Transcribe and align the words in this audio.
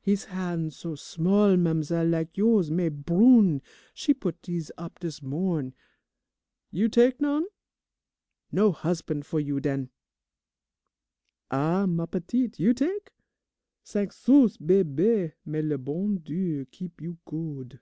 He's 0.00 0.24
hans' 0.24 0.76
so 0.76 0.96
small, 0.96 1.56
ma'amzelle, 1.56 2.08
lak 2.10 2.36
you's, 2.36 2.68
mais 2.68 2.90
brune. 2.90 3.62
She 3.94 4.12
put 4.12 4.42
dese 4.42 4.72
up 4.76 4.98
dis 4.98 5.22
morn'. 5.22 5.72
You 6.72 6.88
tak' 6.88 7.20
none? 7.20 7.44
No 8.50 8.72
husban' 8.72 9.22
fo' 9.22 9.36
you 9.36 9.60
den! 9.60 9.90
"Ah, 11.52 11.86
ma 11.86 12.06
petite, 12.06 12.58
you 12.58 12.74
tak'? 12.74 13.12
Cinq 13.84 14.12
sous, 14.12 14.56
bebe, 14.56 15.34
may 15.44 15.62
le 15.62 15.78
bon 15.78 16.16
Dieu 16.16 16.64
keep 16.72 17.00
you 17.00 17.16
good! 17.24 17.78